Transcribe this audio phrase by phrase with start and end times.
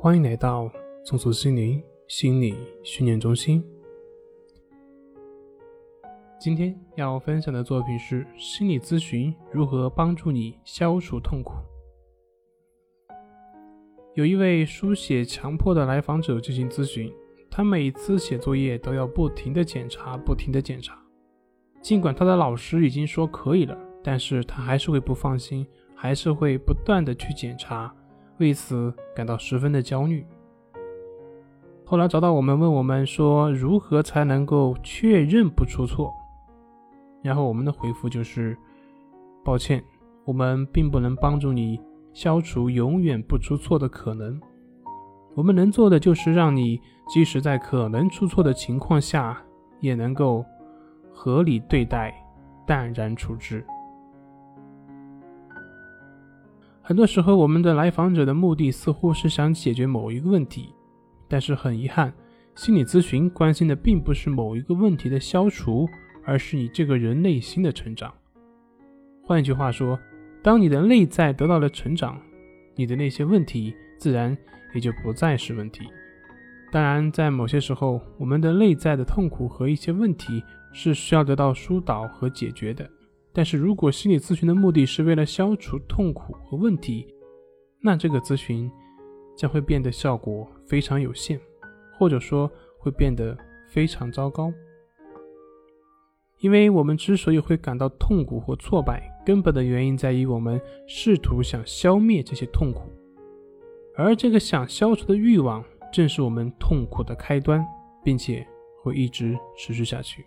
[0.00, 0.70] 欢迎来到
[1.02, 3.60] 松鼠心灵心理训练中心。
[6.38, 11.54] 今天要分享的作品是心理咨询如何帮助你消除痛苦。
[14.14, 17.12] 有一位书写强迫的来访者进行咨询，
[17.50, 20.96] 他每次写作业都要不停的检查，不停的检查。
[21.82, 27.92] 尽管他的老师已经说可以了，但是他还是会不放心，还是会不断的去检查。
[28.38, 30.24] 为此感到十分的焦虑。
[31.84, 36.12] 后来找到我们，问我们说如何才能够确认不出错。
[37.22, 38.56] 然后我们的回复就是：
[39.44, 39.82] 抱歉，
[40.24, 41.80] 我们并不能帮助你
[42.12, 44.40] 消除永远不出错的可能。
[45.34, 49.40] 我们能做的就是让你即使在可能出错的情况下，
[49.80, 50.44] 也能够
[51.12, 52.14] 合理对待，
[52.66, 53.64] 淡然处之。
[56.88, 60.72] 很多时候，我们的来访者的目的似乎是想解决某一个问题，
[61.28, 62.10] 但是很遗憾，
[62.54, 65.86] 心理咨询关心的并不是某一个问题的消除，
[66.24, 68.10] 而是你这个人内心的成长。
[69.22, 70.00] 换句话说，
[70.42, 72.18] 当你的内在得到了成长，
[72.74, 74.34] 你的那些问题自然
[74.74, 75.84] 也就不再是问题。
[76.72, 82.88] 当然，在某些时候，我们的内在的痛苦和一些问题是需要得到疏导和解决的。
[83.38, 87.06] 但是如果心理咨询的目的是为了消除痛苦和问题，
[87.80, 88.68] 那这个咨询
[89.36, 91.38] 将会变得效果非常有限，
[91.96, 92.50] 或者说
[92.80, 94.52] 会变得非常糟糕。
[96.40, 102.90] 因为我们之所以会感到痛苦或挫败，根本的原因在于我们试图想消灭这些痛苦，
[103.94, 107.64] 而这个想消除的欲望正是我们痛苦的开端，
[108.02, 108.44] 并且
[108.82, 110.26] 会一直持续下去。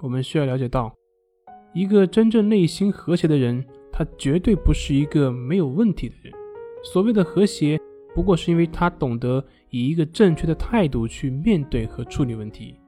[0.00, 0.94] 我们需要了解到。
[1.74, 6.32] 一个真正内心和谐的人，他绝对不是一个没有问题的人。
[6.82, 7.78] 所谓的和谐，
[8.14, 12.78] 不过是因为他懂得以一个正确的态度去面对和处理问题。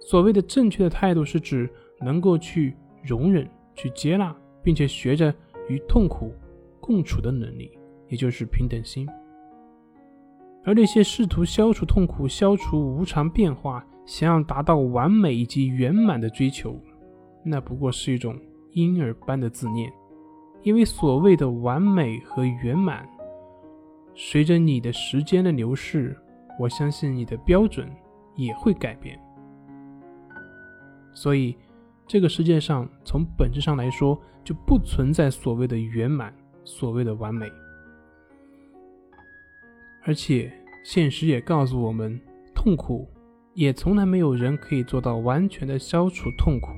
[0.00, 1.68] 所谓的正确的态度，是指
[2.00, 5.32] 能够去容忍、去接纳，并且学着
[5.68, 6.34] 与痛苦
[6.80, 7.70] 共处的能力，
[8.08, 9.06] 也就是平等心。
[10.64, 16.78] 而那些试图消除痛苦、消除无常变化、想要达到完美以及圆满的追求，
[17.42, 18.38] 那不过是一种
[18.72, 19.92] 婴儿般的自恋，
[20.62, 23.08] 因为所谓的完美和圆满，
[24.14, 26.16] 随着你的时间的流逝，
[26.58, 27.90] 我相信你的标准
[28.36, 29.18] 也会改变。
[31.12, 31.56] 所以，
[32.06, 36.32] 这个世界上从本质上来说，就不存在所谓的圆满，
[36.64, 37.50] 所谓的完美。
[40.04, 40.52] 而且，
[40.84, 42.20] 现实也告诉我们，
[42.54, 43.08] 痛苦
[43.54, 46.68] 也从来没有人可以做到完全的消除痛苦。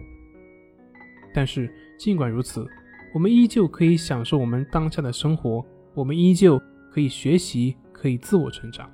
[1.35, 2.67] 但是，尽管如此，
[3.15, 6.61] 我们依旧可以享受我们当下的生活，我们依旧
[6.91, 8.91] 可以学习，可以自我成长。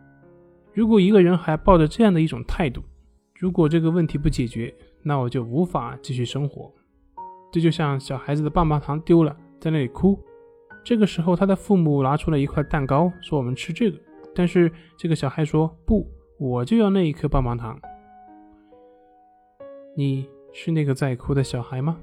[0.73, 2.83] 如果一个人还抱着这样的一种态度，
[3.39, 6.73] 如果这个问题不解决，那我就无法继续生活。
[7.51, 10.19] 这就像小孩子的棒棒糖丢了，在那里哭。
[10.85, 13.99] 这个时候，他的父母拿出了一块蛋糕，说：“我们吃这个。”
[14.35, 16.07] 但是这个小孩说：“不，
[16.39, 17.79] 我就要那一颗棒棒糖。”
[19.97, 21.99] 你是那个在哭的小孩吗？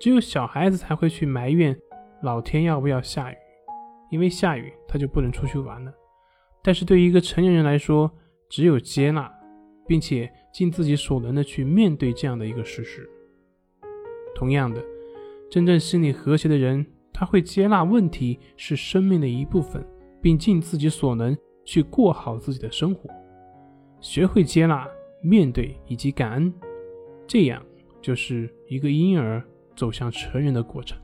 [0.00, 1.78] 只有小孩子才会去埋怨
[2.22, 3.36] 老天要不要下雨，
[4.10, 5.92] 因为下雨他就不能出去玩了。
[6.62, 8.10] 但是对于一个成年人来说，
[8.48, 9.30] 只有接纳，
[9.86, 13.06] 并且尽自己所能的去面对这样的一个事实。
[14.34, 14.82] 同样的，
[15.50, 19.86] 真正心理和谐的人，他会接纳问题是生命的一部分，
[20.22, 23.10] 并尽自己所能去过好自己的生活，
[24.00, 24.88] 学会接纳、
[25.22, 26.54] 面对以及感恩，
[27.26, 27.62] 这样
[28.00, 29.44] 就是一个婴儿。
[29.80, 30.98] 走向成人的过程。